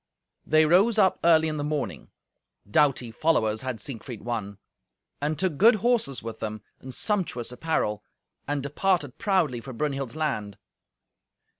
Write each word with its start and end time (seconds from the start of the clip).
They 0.47 0.65
rose 0.65 0.97
up 0.97 1.19
early 1.23 1.47
in 1.47 1.57
the 1.57 1.63
morning 1.63 2.09
(doughty 2.67 3.11
followers 3.11 3.61
had 3.61 3.79
Siegfried 3.79 4.23
won!), 4.23 4.57
and 5.21 5.37
took 5.37 5.57
good 5.57 5.75
horses 5.75 6.23
with 6.23 6.39
them, 6.39 6.63
and 6.79 6.91
sumptuous 6.91 7.51
apparel, 7.51 8.03
and 8.47 8.63
departed 8.63 9.19
proudly 9.19 9.61
for 9.61 9.73
Brunhild's 9.73 10.15
land. 10.15 10.57